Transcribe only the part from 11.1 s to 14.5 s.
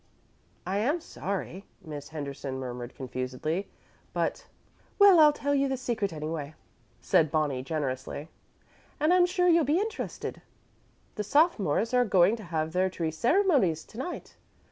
The sophomores are going to have their tree ceremonies to night!"